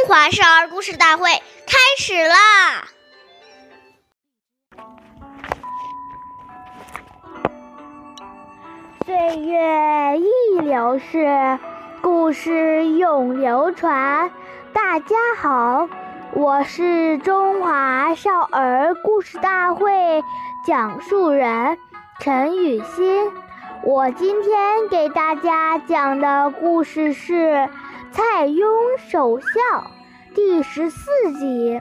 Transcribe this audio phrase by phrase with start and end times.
[0.00, 1.28] 中华少儿故事大会
[1.66, 2.84] 开始啦！
[9.04, 11.58] 岁月易流逝，
[12.00, 14.30] 故事永流传。
[14.72, 15.86] 大家好，
[16.32, 20.24] 我是中华少儿故事大会
[20.66, 21.76] 讲述人
[22.20, 23.30] 陈雨欣。
[23.82, 27.68] 我今天给大家讲的故事是。
[28.12, 29.48] 蔡邕守孝
[30.34, 31.06] 第十四
[31.38, 31.80] 集。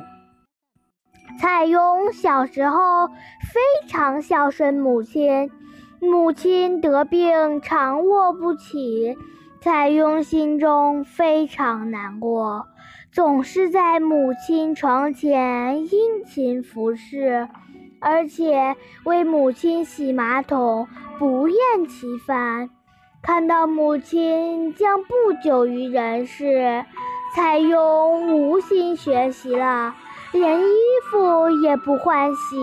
[1.40, 5.50] 蔡邕小时候非常孝顺母亲，
[6.00, 9.18] 母亲得病常卧不起，
[9.60, 12.68] 蔡邕心中非常难过，
[13.12, 17.50] 总是在母亲床前殷勤服侍，
[18.00, 20.88] 而且为母亲洗马桶，
[21.18, 22.70] 不厌其烦。
[23.22, 26.86] 看到母亲将不久于人世，
[27.36, 29.94] 蔡邕无心学习了，
[30.32, 30.74] 连衣
[31.12, 32.58] 服也不换洗，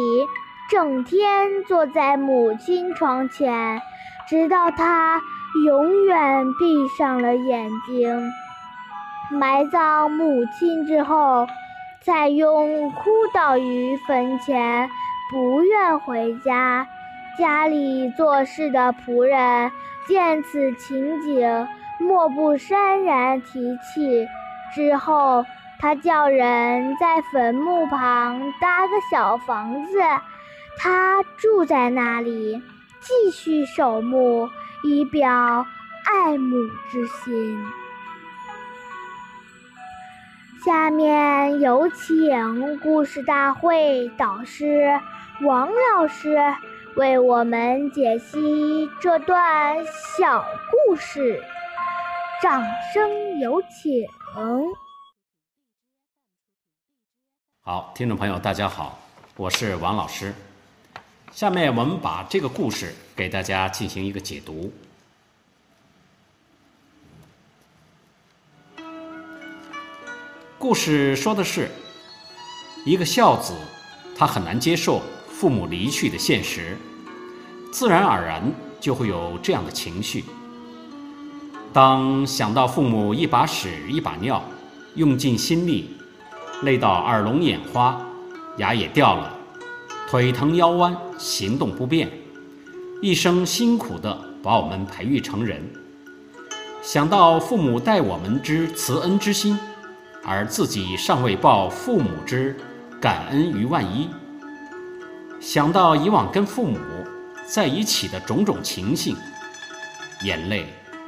[0.71, 3.81] 整天坐在母亲床前，
[4.27, 5.21] 直到她
[5.67, 8.33] 永远闭上了眼睛。
[9.31, 11.47] 埋葬母亲之后，
[12.01, 14.89] 蔡邕哭倒于坟前，
[15.31, 16.87] 不愿回家。
[17.39, 19.71] 家里做事的仆人。
[20.07, 21.69] 见此情景，
[21.99, 24.27] 莫不潸然涕泣。
[24.75, 25.45] 之后，
[25.79, 29.99] 他叫人在坟墓旁搭个小房子，
[30.79, 32.63] 他住在那里，
[33.01, 34.49] 继续守墓，
[34.85, 35.67] 以表
[36.05, 36.57] 爱母
[36.91, 37.65] 之心。
[40.65, 45.01] 下面有请故事大会导师
[45.43, 46.37] 王老师。
[46.97, 49.77] 为我们解析这段
[50.17, 51.43] 小故事，
[52.43, 54.09] 掌声有请。
[57.61, 58.99] 好，听众朋友，大家好，
[59.37, 60.35] 我是王老师。
[61.33, 64.73] 下面我们把这个故事给大家进行一个解读。
[70.59, 71.71] 故事说的是
[72.87, 73.53] 一个孝子，
[74.17, 75.03] 他很难接受。
[75.39, 76.79] 父母离去的现实，
[77.71, 78.43] 自然而然
[78.81, 80.25] 就会有这样的情绪。
[81.75, 84.43] 当想到父母一把屎一把尿，
[84.95, 85.91] 用尽心力，
[86.63, 88.01] 累到耳聋眼花，
[88.57, 89.31] 牙也掉了，
[90.09, 92.11] 腿疼腰弯，行动不便，
[93.03, 95.61] 一生辛苦的把我们培育成人；
[96.81, 99.59] 想到父母待我们之慈恩之心，
[100.25, 102.57] 而自己尚未报父母之
[102.99, 104.09] 感恩于万一。
[105.41, 106.79] 想到以往跟父母
[107.47, 109.17] 在一起的种种情形，
[110.23, 110.67] 眼泪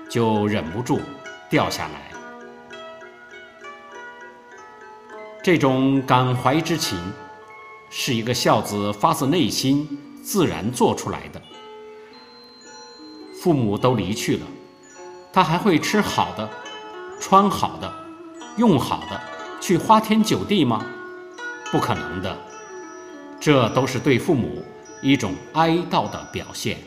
[0.09, 1.00] 就忍不住
[1.50, 2.03] 掉下来。
[5.43, 6.99] 这种感怀之情，
[7.91, 9.89] 是一个孝子发自内心
[10.22, 11.41] 自然做出来的。
[13.41, 14.47] 父母都离去了，
[15.33, 16.49] 他还会吃好的、
[17.21, 17.91] 穿好的、
[18.56, 19.21] 用好的，
[19.60, 20.84] 去花天酒地吗？
[21.72, 22.37] 不可能的。
[23.41, 24.65] 这都是对父母
[25.00, 26.78] 一种哀悼的表现。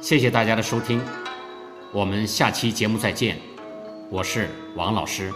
[0.00, 1.00] 谢谢大家的收听，
[1.92, 3.38] 我们下期节目再见。
[4.10, 5.32] 我是王老师。